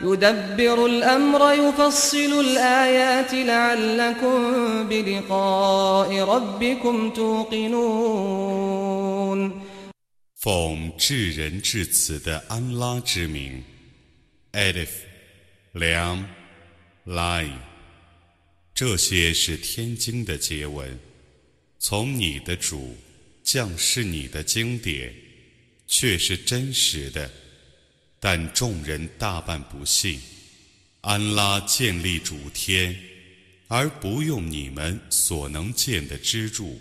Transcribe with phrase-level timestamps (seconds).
[0.00, 4.38] يدبر الأمر يفصل الآيات لعلكم
[4.88, 8.58] بلقاء ربكم توقنون
[10.36, 13.64] 奉至仁至慈的安拉之名，
[14.52, 17.48] Alif、Lam、Lai，
[18.72, 20.96] 这些是天经的结文，
[21.80, 22.96] 从你的主
[23.42, 25.12] 降示你的经典，
[25.88, 27.28] 却是真实的。
[28.25, 30.17] 但众人大半不信。
[31.01, 32.97] 安拉建立主天，
[33.67, 36.79] 而不用你们所能建的支柱。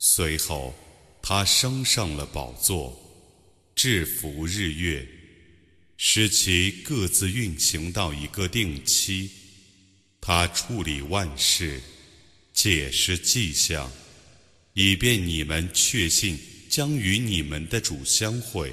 [0.00, 0.74] 随后。
[1.20, 2.98] 他升上了宝座，
[3.74, 5.06] 制服日月，
[5.98, 9.28] 使其各自运行到一个定期。
[10.22, 11.82] 他处理万事，
[12.54, 13.92] 解释迹象，
[14.72, 16.38] 以便你们确信
[16.70, 18.72] 将与你们的主相会。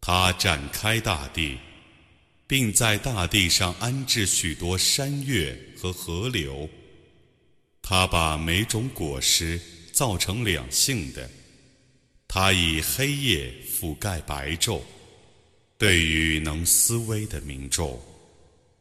[0.00, 1.58] 他展开大地，
[2.46, 6.68] 并在大地上安置许多山岳和河流。
[7.82, 11.28] 他把每种果实造成两性的。
[12.28, 14.80] 他以黑夜覆盖白昼。
[15.76, 18.00] 对于能思维的民众，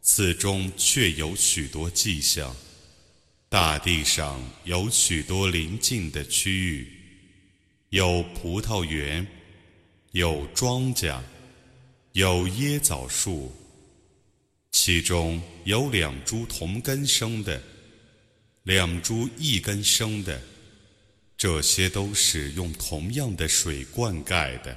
[0.04, 2.56] 此中确有许多迹象。
[3.54, 6.88] 大地上有许多邻近的区域，
[7.90, 9.28] 有葡萄园，
[10.14, 11.22] 有庄稼，
[12.14, 13.54] 有椰枣树。
[14.72, 17.62] 其中有两株同根生的，
[18.64, 20.42] 两株异根生的，
[21.38, 24.76] 这些都是用同样的水灌溉的。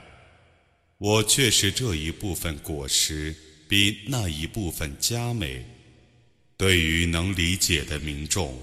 [0.99, 3.35] 我却是这一部分果实
[3.67, 5.65] 比那一部分佳美。
[6.58, 8.54] 对于能理解的民众，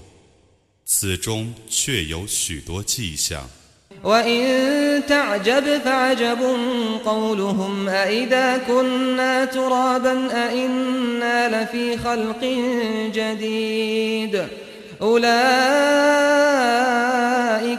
[0.85, 3.49] 此中确有许多迹象。
[4.03, 6.39] وإن تعجب فعجب
[7.05, 12.43] قولهم أإذا كنا ترابا أإنا لفي خلق
[13.13, 14.47] جديد
[15.01, 15.27] أولئك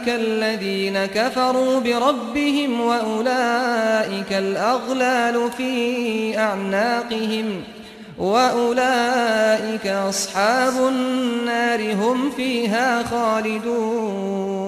[0.07, 7.74] الذين كفروا بربهم وأولئك الأغلال في أعناقهم ۖ
[8.17, 14.61] وأولئك أصحاب النار هم فيها خالدون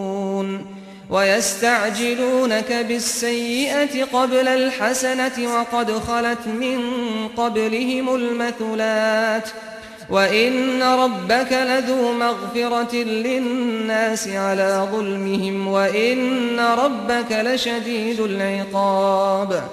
[1.10, 6.80] ويستعجلونك بالسيئة قبل الحسنة وقد خلت من
[7.38, 9.50] قبلهم المثلات
[10.10, 19.64] وإن ربك لذو مغفرة للناس على ظلمهم وإن ربك لشديد العقاب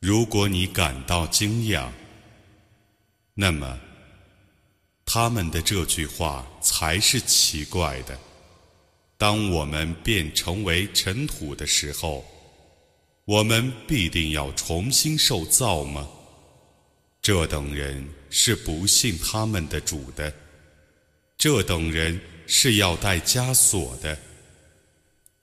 [0.00, 1.82] 如果你感到惊讶，
[3.35, 3.79] 那么，
[5.05, 8.19] 他们的这句话才是奇怪的。
[9.17, 12.25] 当我们变成为尘土的时候，
[13.25, 16.07] 我们必定要重新受造吗？
[17.21, 20.31] 这等人是不信他们的主的，
[21.37, 24.19] 这等人是要带枷锁的，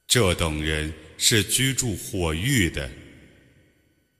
[0.07, 2.89] 这等人是居住火狱的。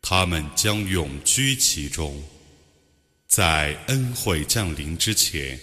[0.03, 2.21] 他们将永居其中。
[3.31, 5.57] 在恩惠降临之前，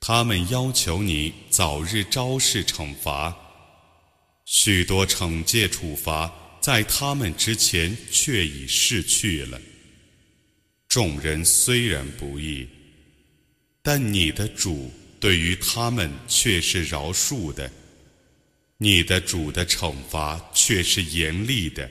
[0.00, 3.36] 他们要求你早日昭示惩罚。
[4.46, 6.32] 许多惩戒处罚
[6.62, 9.60] 在他们之前却已逝去了。
[10.88, 12.66] 众人虽然不易，
[13.82, 14.90] 但你的主
[15.20, 17.70] 对于他们却是饶恕的，
[18.78, 21.90] 你的主的惩罚却是严厉的。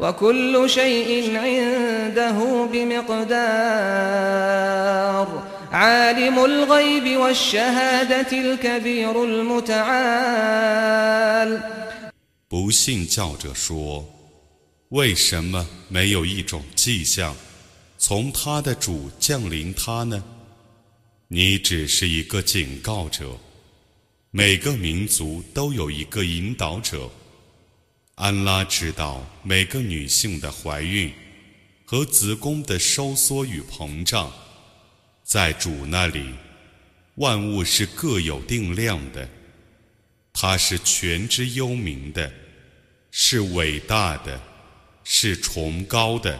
[0.00, 3.32] وكل شيء عنده بمقدار
[5.72, 9.90] عالم الغيب والشهادة الكبير المتعال
[12.48, 14.04] 不信教者说：“
[14.90, 17.34] 为什么没有一种迹象
[17.96, 20.22] 从他的主降临他呢？
[21.28, 23.38] 你只是一个警告者，
[24.30, 27.08] 每个民族都有一个引导者。”
[28.17, 31.13] 安拉知道每个女性的怀孕
[31.85, 34.31] 和子宫的收缩与膨胀，
[35.23, 36.33] 在主那里，
[37.15, 39.29] 万物是各有定量的。
[40.33, 42.31] 他是全知幽冥的，
[43.11, 44.41] 是伟大的，
[45.03, 46.39] 是崇高的。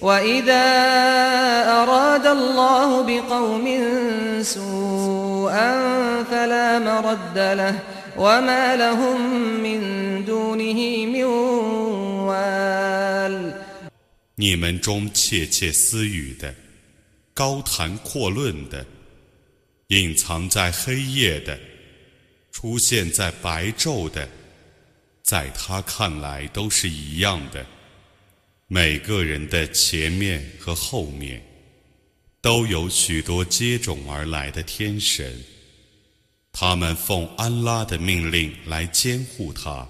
[0.00, 0.66] وإذا
[1.82, 3.66] أراد الله بقوم
[4.42, 5.72] سوءا
[6.24, 7.78] فلا مرد له
[8.16, 9.20] وما لهم
[9.62, 9.80] من
[10.24, 11.24] دونه من
[12.28, 13.54] وال
[14.34, 16.52] 你们中窃窃私语的、
[17.32, 18.84] 高谈阔论的、
[19.88, 21.56] 隐藏在黑夜的、
[22.50, 24.28] 出现在白昼的，
[25.22, 27.64] 在他看来都是一样的。
[28.69, 31.41] 每个人的前面和后面，
[32.41, 35.41] 都有许多接踵而来的天神，
[36.51, 39.87] 他们奉安拉的命令来监护他。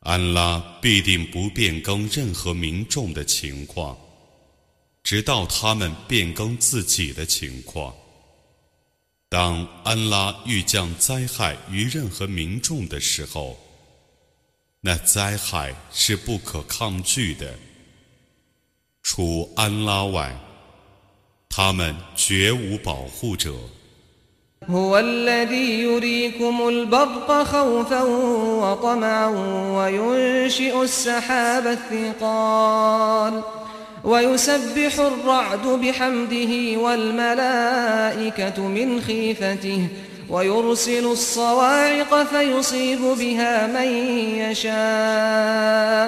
[0.00, 3.98] 安拉必定不变更任何民众的情况，
[5.02, 7.94] 直到他们变更自己的情况。
[9.30, 13.58] 当安拉欲降灾害于任何民众的时候，
[14.83, 17.55] 那灾害是不可抗拒的，
[19.03, 20.35] 除安拉外，
[21.49, 23.53] 他们绝无保护者。
[24.69, 29.27] هو الذي يريكم البرق خوفا وطمعا
[29.75, 33.43] وينشئ السحاب الثقال
[34.03, 39.87] ويسبح الرعد بحمده والملائكة من خيفته
[40.29, 43.87] ويرسل الصواعق فيصيب بها من
[44.45, 46.07] يشاء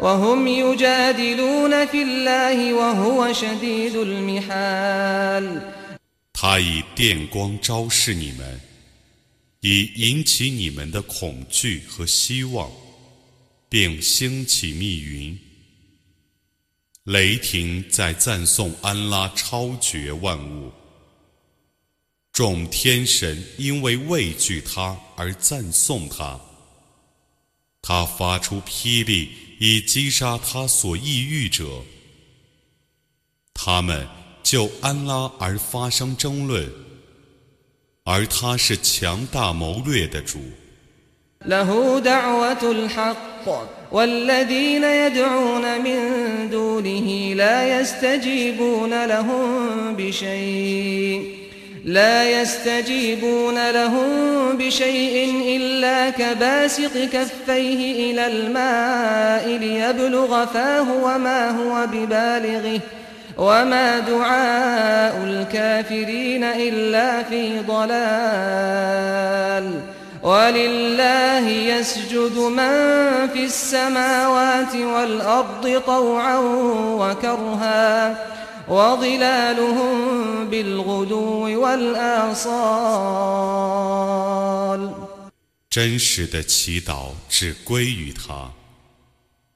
[0.00, 5.62] وهم يجادلون في الله وهو شديد المحال
[6.32, 8.60] 他以电光昭示你们，
[9.60, 12.70] 以引起你们的恐惧和希望，
[13.70, 15.38] 并兴起密云。
[17.04, 20.72] 雷霆在赞颂安拉超绝万物。
[22.38, 26.40] 众天神因为畏惧他而赞颂他，
[27.80, 29.30] 他发出霹雳
[29.60, 31.64] 以击杀他所抑郁者，
[33.54, 34.06] 他们
[34.42, 36.68] 就安拉而发生争论，
[38.02, 40.40] 而他是强大谋略的主。
[47.34, 51.37] لا يستجيبون لهم بشيء
[55.55, 62.79] إلا كباسط كفيه إلى الماء ليبلغ فاه وما هو ببالغه
[63.37, 69.09] وما دعاء الكافرين إلا في ضلال.
[70.23, 76.37] ولله يسجد من في السماوات والأرض طوعا
[76.99, 78.15] وكرها.
[78.68, 82.84] وظلالهم بالغدو والآصال
[85.70, 88.52] 真实的祈祷只归于他，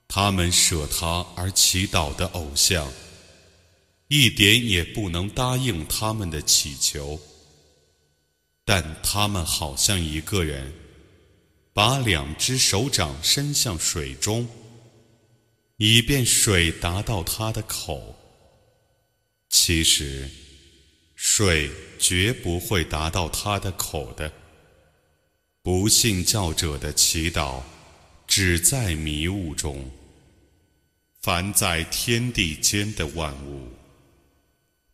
[0.09, 2.89] 他们舍他而祈祷的偶像，
[4.09, 7.21] 一点也不能答应他们的祈求。
[8.65, 10.73] 但他们好像一个人，
[11.73, 14.49] 把两只手掌伸向水中，
[15.77, 18.17] 以便水达到他的口。
[19.56, 20.28] 其实，
[21.16, 21.70] 水
[22.00, 24.34] 绝不会达到他的口的。
[25.62, 27.62] 不信教者的祈祷，
[28.26, 29.92] 只在迷雾中。
[31.22, 33.72] 凡在天地间的万物，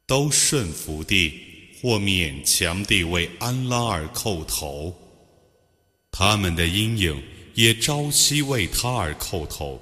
[0.05, 1.39] 都顺服地。
[1.81, 4.93] 或勉强地为安拉而叩头，
[6.11, 7.23] 他们的阴影
[7.53, 9.81] 也朝夕为他而叩头。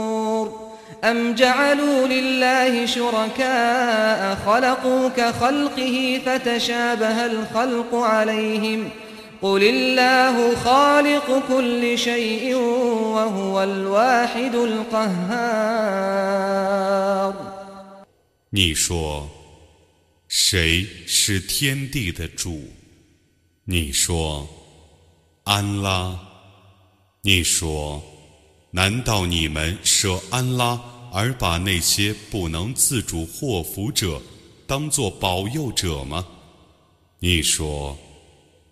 [1.04, 8.90] أم جعلوا لله شركاء خلقوا كخلقه فتشابه الخلق عليهم
[9.42, 15.86] قل الله خالق كل شيء وهو الواحد القهار
[18.50, 19.28] 你说
[20.28, 22.62] 谁是天地的主？
[23.64, 24.46] 你说，
[25.44, 26.18] 安拉。
[27.22, 28.00] 你说，
[28.73, 30.79] 难道你们舍安拉
[31.11, 34.21] 而把那些不能自主祸福者
[34.65, 36.25] 当作保佑者吗？
[37.19, 37.97] 你说，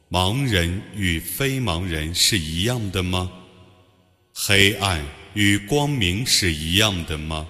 [0.10, 3.30] 盲人与非盲人是一样的吗？
[4.34, 5.04] 黑暗
[5.34, 7.46] 与光明是一样的吗？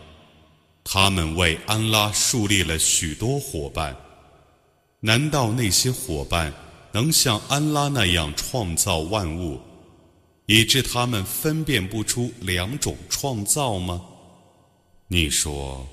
[0.83, 3.95] 他们为安拉树立了许多伙伴，
[5.01, 6.51] 难道那些伙伴
[6.93, 9.61] 能像安拉那样创造万物，
[10.48, 14.02] 以致他们分辨不出两种创造吗？
[15.08, 15.86] 你说，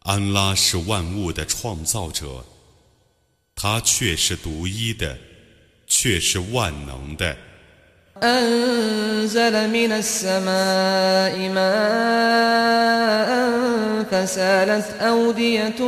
[0.00, 2.44] 安拉是万物的创造者，
[3.54, 5.16] 他却是独一的，
[5.86, 7.36] 却是万能的。
[8.20, 13.30] أنزل من السماء ماء
[14.10, 15.80] فسالت أودية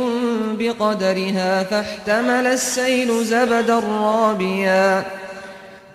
[0.59, 5.05] بقدرها فاحتمل السيل زبدا رابيا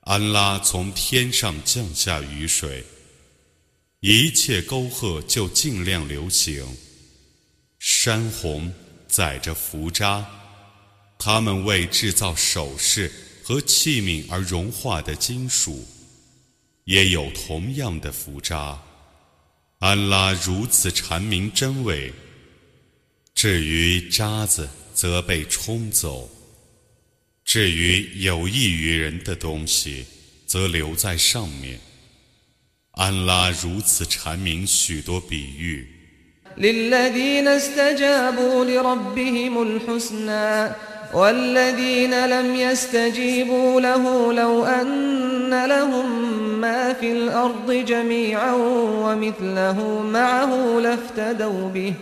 [0.00, 2.84] 安拉从天上降下雨水，
[4.00, 6.66] 一切沟壑就尽量流行。
[7.78, 8.72] 山洪
[9.06, 10.26] 载着浮渣，
[11.16, 13.12] 它们为制造首饰
[13.44, 15.86] 和器皿而融化的金属，
[16.84, 18.76] 也有同样的浮渣。
[19.78, 22.12] 安拉如此阐明真伪。
[23.39, 26.29] 至于渣子，则被冲走；
[27.43, 30.05] 至于有益于人的东西，
[30.45, 31.79] 则留在上面。
[32.91, 35.87] 安拉如此阐明许多比喻。
[41.13, 46.07] والذين لم يستجيبوا له لو أن لهم
[46.59, 48.53] ما في الأرض جميعا
[49.05, 51.93] ومثله معه لافتدوا به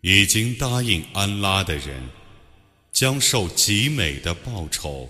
[0.00, 2.08] 已经答应安拉的人，
[2.92, 5.08] 将受极美的报酬。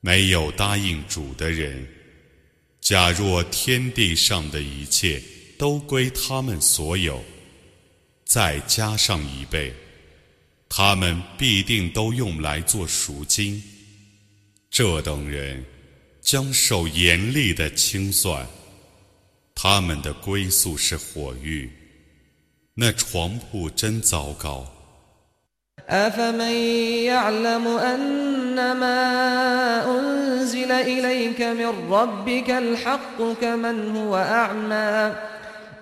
[0.00, 1.86] 没有答应主的人，
[2.80, 5.20] 假若天地上的一切
[5.58, 7.22] 都归他们所有，
[8.24, 9.74] 再加上一倍，
[10.74, 13.62] 他们必定都用来做赎金。
[14.70, 15.64] 这等人
[16.20, 18.46] 将受严厉的清算，
[19.54, 21.70] 他们的归宿是火狱，
[22.74, 24.66] 那床铺真糟糕。
[25.88, 26.54] أفمن
[27.04, 28.94] يعلم أنما
[29.98, 35.14] أنزل إليك من ربك الحق كمن هو أعمى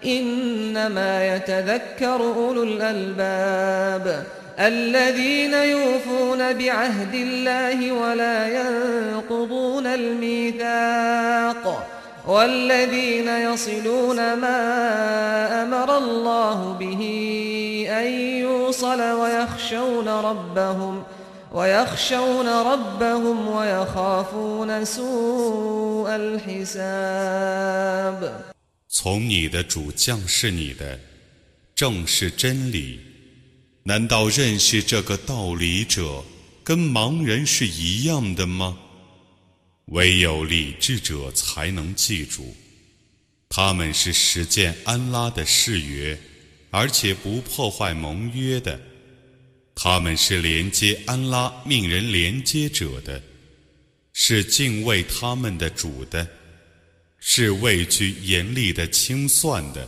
[0.05, 4.27] إنما يتذكر أولو الألباب
[4.59, 11.65] الذين يوفون بعهد الله ولا ينقضون الميثاق
[12.27, 17.03] والذين يصلون ما أمر الله به
[17.91, 18.07] أن
[18.45, 21.03] يوصل ويخشون ربهم
[21.53, 26.09] ويخشون ربهم ويخافون سوء
[26.89, 28.33] الحساب
[28.91, 30.99] 从你的主降是你的，
[31.75, 32.99] 正是真理。
[33.84, 36.24] 难道认识这个道理者
[36.64, 38.78] 跟盲人是一样的吗？
[39.88, 42.56] 唯有理智者才能记住，
[43.50, 46.18] 他们是实践安拉的誓约，
[46.72, 48.80] 而且不破坏盟约的。
[49.76, 53.22] 他们是连接安拉命人连接者的，
[54.14, 56.26] 是敬畏他们的主的。
[57.26, 59.88] 是畏惧严厉的清算的。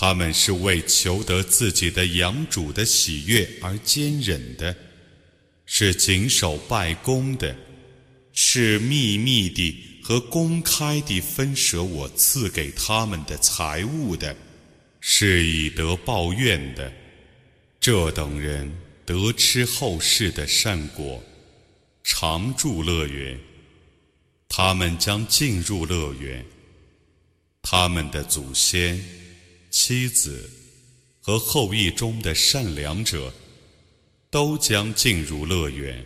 [0.00, 4.76] 他们是为求得自己的养主的喜悦而坚忍的，
[5.66, 7.56] 是谨守拜功的，
[8.32, 14.36] 是秘密地和公开地分舍我赐给他们的财物的。
[15.00, 16.92] 是以德报怨的，
[17.80, 18.72] 这等人
[19.04, 21.20] 得吃后世的善果，
[22.04, 23.36] 常住乐园。
[24.48, 26.44] 他们将进入乐园，
[27.62, 29.02] 他们的祖先、
[29.70, 30.50] 妻子
[31.20, 33.32] 和后裔中的善良者，
[34.30, 36.04] 都将进入乐园。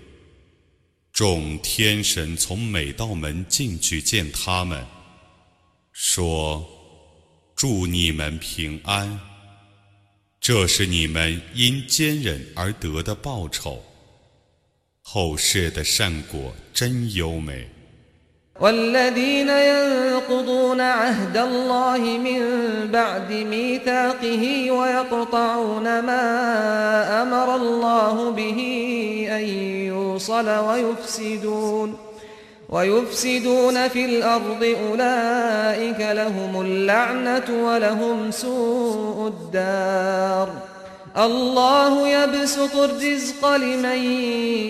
[1.13, 4.87] 众天神从每道门进去见他们，
[5.93, 6.69] 说。
[7.55, 9.21] 祝你们平安，
[10.41, 13.85] 这是你们因坚忍而得的报酬。
[15.01, 17.69] 后世的善果真优美。
[18.61, 22.41] والذين ينقضون عهد الله من
[22.93, 28.59] بعد ميثاقه ويقطعون ما أمر الله به
[29.31, 29.45] أن
[29.87, 31.97] يوصل ويفسدون
[32.69, 40.72] ويفسدون في الأرض أولئك لهم اللعنة ولهم سوء الدار
[41.18, 44.04] الله يبسط الرزق لمن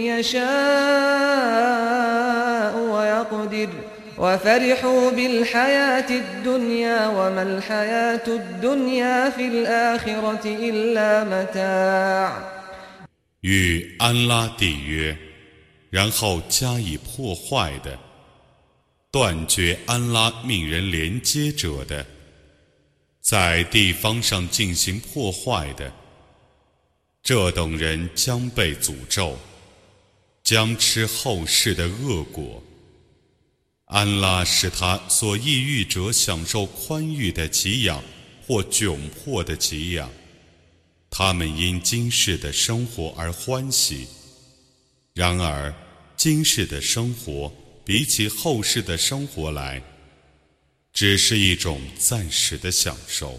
[0.06, 0.43] يشاء
[2.77, 3.69] ويقدر
[4.17, 12.32] وفرحوا بالحياة الدنيا وما الحياة الدنيا في الآخرة إلا متاع
[13.41, 15.17] 与安拉缔约。
[15.89, 17.97] 然后加以破坏的，
[19.10, 22.06] 断绝安拉命人连接者的，
[23.21, 25.89] 在地方上进行破坏的，
[27.22, 29.38] 这等人将被诅咒，
[30.42, 32.61] 将吃后世的恶果。
[33.85, 38.02] 安拉使他所抑郁者享受宽裕的给养
[38.44, 40.11] 或窘迫的给养，
[41.11, 44.08] 他们因今世的生活而欢喜。
[45.14, 45.72] 然而，
[46.16, 47.52] 今世的生活
[47.85, 49.80] 比起后世的生活来，
[50.92, 53.38] 只是一种暂时的享受。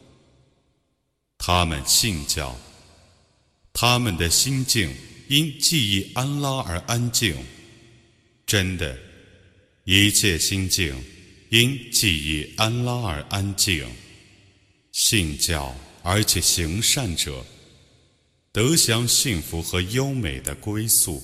[1.43, 2.55] 他们信教，
[3.73, 4.95] 他们的心境
[5.27, 7.35] 因记忆安拉而安静。
[8.45, 8.95] 真的，
[9.85, 10.95] 一切心境
[11.49, 13.83] 因记忆安拉而安静。
[14.91, 17.43] 信教而且行善者，
[18.51, 21.23] 得享幸福和优美的归宿。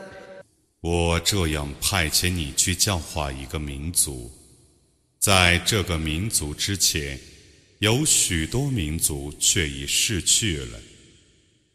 [0.81, 4.31] 我这样派遣你去教化一个民族，
[5.19, 7.19] 在这个民族之前，
[7.77, 10.79] 有许多民族却已逝去了，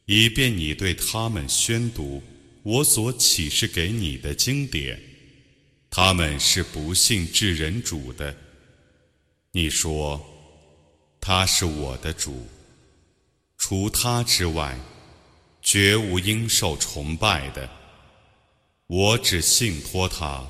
[0.07, 2.21] 以便你对他们宣读
[2.65, 5.01] 我所启示给你的经典。
[5.89, 8.37] 他们是不信至人主的。
[9.53, 10.21] 你说，
[11.21, 12.45] 他是我的主，
[13.57, 14.77] 除他之外，
[15.63, 17.71] 绝无应受崇拜的。
[18.88, 20.42] 我只信托他，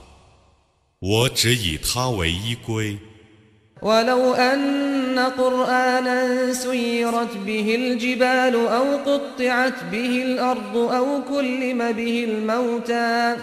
[0.99, 2.97] 我只以他为依归。
[3.81, 13.37] ولو أن قرآنا سيرت به الجبال أو قطعت به الأرض أو كلم به الموتى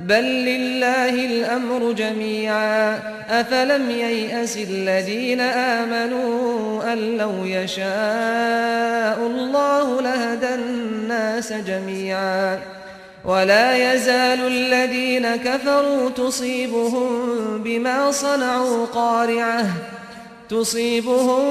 [0.00, 2.96] بل لله الأمر جميعا
[3.28, 12.60] أفلم ييأس الذين آمنوا أن لو يشاء الله لهدى الناس جميعا
[13.24, 17.08] ولا يزال الذين كفروا تصيبهم
[17.62, 19.66] بما صنعوا قارعة
[20.48, 21.42] تصيبهم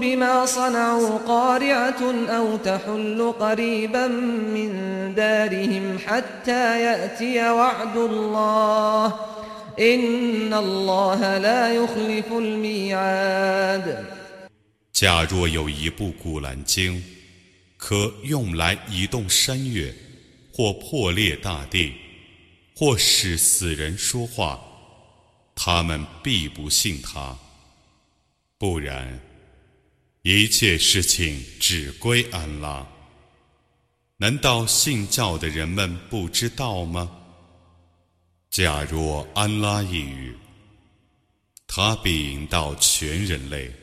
[0.00, 4.06] بما صنعوا قارعة أو تحل قريبا
[4.56, 4.70] من
[5.14, 9.14] دارهم حتى يأتي وعد الله
[9.80, 14.04] إن الله لا يخلف الميعاد
[14.92, 17.00] 假若有一部古兰经，
[17.76, 19.94] 可用来移动山岳。
[20.53, 21.93] 或破裂大地，
[22.75, 24.63] 或使死人说话，
[25.55, 27.35] 他们必不信他。
[28.59, 29.19] 不然，
[30.21, 32.87] 一切事情只归安拉。
[34.17, 37.11] 难道信教的人们不知道吗？
[38.51, 40.37] 假若安拉一语，
[41.65, 43.73] 他必引导全人类。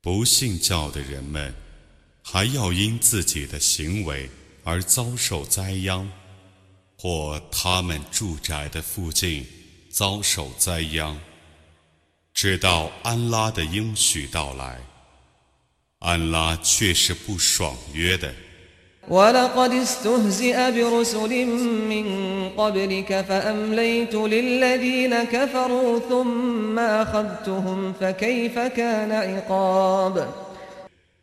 [0.00, 1.54] 不信教的人们，
[2.22, 4.28] 还要因自己的行为。
[4.68, 6.06] 而遭受灾殃，
[6.98, 9.46] 或他们住宅的附近
[9.90, 11.16] 遭受灾殃，
[12.34, 14.78] 直到安拉的应许到来，
[16.00, 18.30] 安拉却是不爽约的。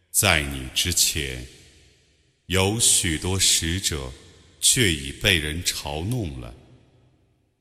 [0.10, 1.55] 在你之前。
[2.48, 4.12] 有许多使者，
[4.60, 6.54] 却已被人嘲弄了。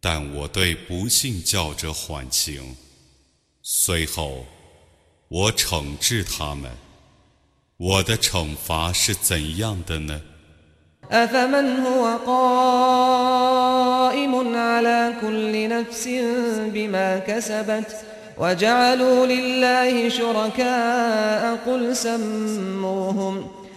[0.01, 2.77] 但我对不信教者缓刑，
[3.62, 4.44] 随后
[5.29, 6.70] 我惩治他们。
[7.77, 10.20] 我的惩罚是怎样的呢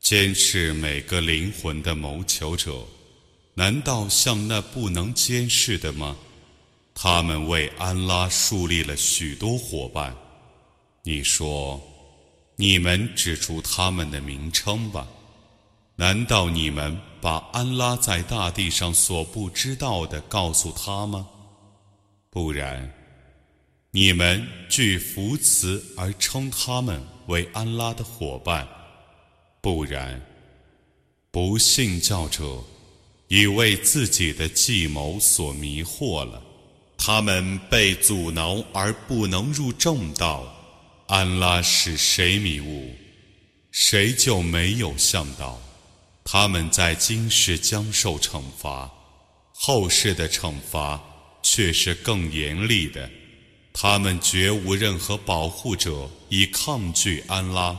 [0.00, 2.72] 监视每个灵魂的谋求者，
[3.54, 6.16] 难道像那不能监视的吗？
[6.94, 10.16] 他们为安拉树立了许多伙伴。
[11.02, 11.80] 你说，
[12.56, 15.06] 你们指出他们的名称吧。
[15.96, 21.28] 难道你们把安拉在大地上所不知道的告诉他吗？
[22.30, 22.90] 不然，
[23.94, 28.66] 你们据福慈而称他们为安拉的伙伴；
[29.60, 30.18] 不然，
[31.30, 32.64] 不信教者
[33.28, 36.42] 已为自己的计谋所迷惑了。
[36.96, 40.50] 他们被阻挠而不能入正道。
[41.08, 42.94] 安拉使谁迷雾，
[43.72, 45.60] 谁就没有向导。
[46.24, 48.90] 他们在今世将受惩罚，
[49.52, 50.98] 后世的惩罚
[51.42, 53.10] 却是更严厉的。
[53.73, 57.75] 他们绝无任何保护者以抗拒安拉。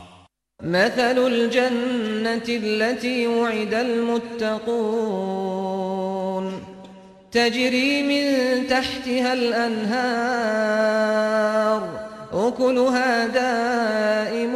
[12.33, 14.55] أكلها دائم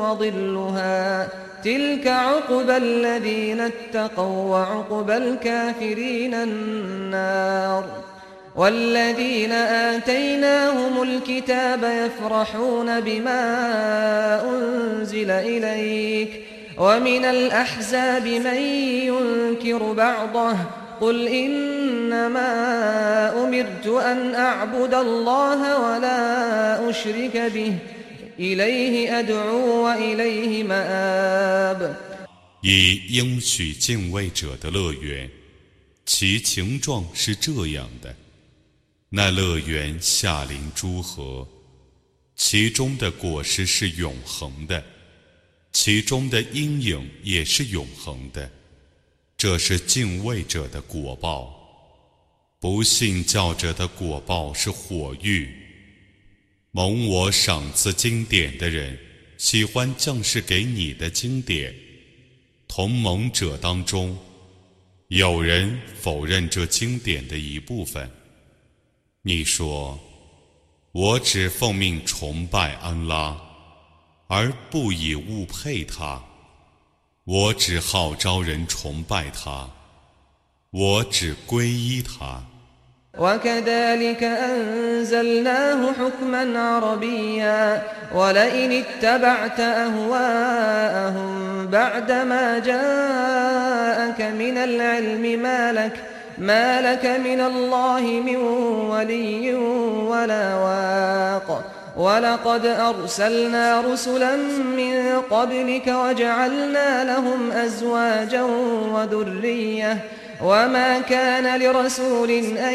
[0.00, 1.28] وظلها
[1.64, 7.84] تلك عقبى الذين اتقوا وعقبى الكافرين النار
[8.58, 13.42] والذين آتيناهم الكتاب يفرحون بما
[14.50, 16.30] أنزل إليك
[16.78, 18.56] ومن الأحزاب من
[19.10, 20.56] ينكر بعضه
[21.00, 22.52] قل إنما
[23.44, 27.74] أمرت أن أعبد الله ولا أشرك به
[28.38, 31.96] إليه أدعو وإليه مآب
[32.62, 35.28] 以应许敬畏者的乐园，
[36.06, 38.14] 其情状是这样的：
[39.11, 41.47] 那乐园下临诸河，
[42.35, 44.83] 其中的果实是永恒的，
[45.71, 48.51] 其中的阴影也是永恒的。
[49.35, 51.55] 这是敬畏者的果报，
[52.59, 55.49] 不信教者的果报是火狱。
[56.71, 58.95] 蒙我赏赐经典的人，
[59.39, 61.73] 喜欢降世给你的经典。
[62.67, 64.15] 同盟者当中，
[65.07, 68.07] 有人否认这经典的一部分。
[69.28, 69.98] 你说，
[70.92, 73.36] 我只奉命崇拜安拉，
[74.28, 76.22] 而不以物配他。
[77.24, 79.70] 我只号召人崇拜他，
[80.70, 82.42] 我只皈依他。
[83.18, 87.82] وكذلك أنزلناه حكما عربيا
[88.14, 91.30] ولئن اتبعت أهواءهم
[91.66, 96.04] بعدما جاءك من العلم ما لك
[96.39, 98.35] ما لك من الله من
[98.91, 99.53] ولي
[100.07, 101.63] ولا واق
[101.97, 104.35] ولقد أرسلنا رسلا
[104.77, 108.41] من قبلك وجعلنا لهم أزواجا
[108.93, 109.97] وذرية
[110.43, 112.73] وما كان لرسول أن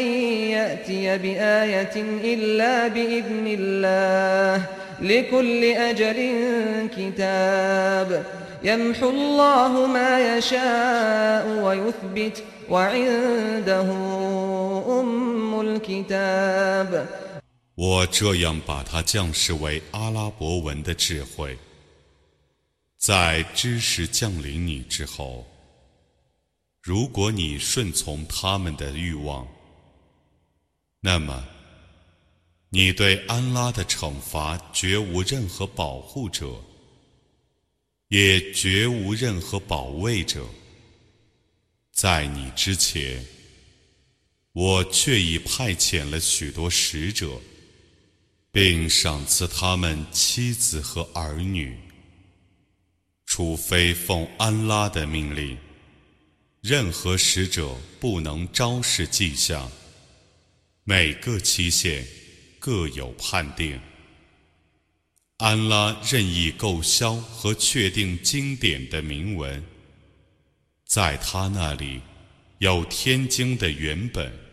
[0.49, 4.61] يأتي بآية إلا بإذن الله
[5.01, 6.31] لكل أجل
[6.97, 8.23] كتاب
[8.63, 12.43] يمحو الله ما يشاء ويثبت
[17.75, 21.57] 我这样把它降世为阿拉伯文的智慧，
[22.97, 25.45] 在知识降临你之后，
[26.81, 29.47] 如果你顺从他们的欲望，
[31.01, 31.45] 那么
[32.69, 36.47] 你对安拉的惩罚绝无任何保护者，
[38.07, 40.43] 也绝无任何保卫者。
[41.95, 43.25] 在你之前，
[44.51, 47.41] 我却已派遣了许多使者。
[48.51, 51.77] 并赏赐他们妻子和儿女，
[53.25, 55.57] 除非奉安拉的命令，
[56.61, 59.69] 任何使者不能昭示迹象。
[60.85, 62.07] 每个期限
[62.57, 63.77] 各有判定。
[65.35, 69.61] 安拉任意购销和确定经典的铭文，
[70.86, 72.00] 在他那里
[72.58, 74.50] 有天经的原本。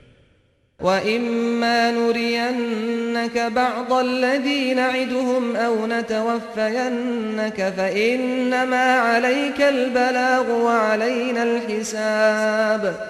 [0.81, 13.09] وإما نرينك بعض الذي نعدهم أو نتوفينك فإنما عليك البلاغ وعلينا الحساب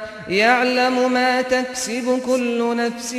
[0.28, 3.14] يعلم ما تكسب كل نفس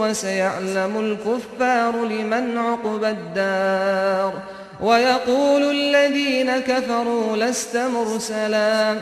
[0.00, 4.32] وسيعلم الكفار لمن عقب الدار
[4.80, 8.96] ويقول الذين كفروا لست مرسلا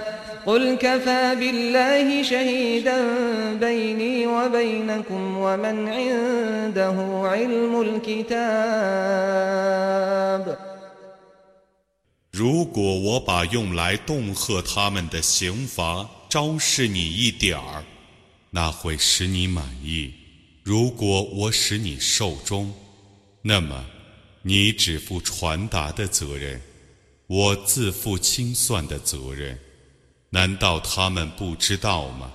[0.47, 2.97] قل كفى بالله شهيدا
[3.61, 9.27] بيني وبينكم ومن عنده علم الكتاب
[12.33, 17.84] 如果我把用来恫吓他们的刑罚 昭示你一点儿，
[18.52, 20.14] 那会使你满意；
[20.64, 22.74] 如果我使你受终，
[23.42, 23.86] 那么
[24.42, 26.62] 你只负传达的责任，
[27.28, 29.60] 我自负清算的责任。
[30.30, 32.32] 难道他们不知道吗？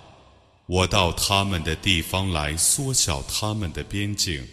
[0.67, 4.47] 我到他们的地方来，缩小他们的边境。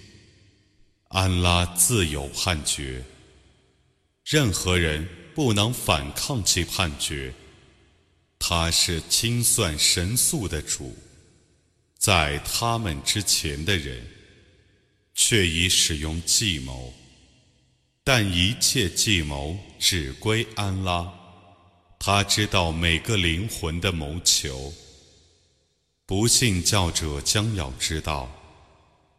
[1.09, 3.03] 安拉自有判决，
[4.23, 7.33] 任何人不能反抗其判决。
[8.45, 10.93] 他是清算神速的主，
[11.97, 14.05] 在他们之前的人，
[15.15, 16.93] 却已使用计谋，
[18.03, 21.09] 但一切计谋只归安拉。
[21.97, 24.73] 他知道每个灵魂的谋求。
[26.05, 28.29] 不信教者将要知道，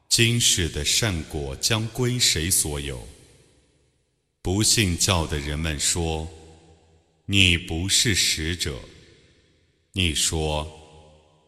[0.07, 3.09] 今世的善果将归谁所有。
[4.43, 6.29] 不信教的人们说
[7.25, 8.79] ：“你不是使者。”
[9.97, 10.69] 你说：“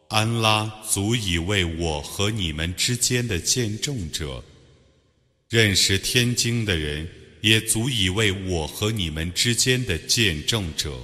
[0.07, 4.41] 安拉足以为我和你们之间的见证者，
[5.49, 7.05] 认识天经的人
[7.41, 10.97] 也足以为我和你们之间的见证者。”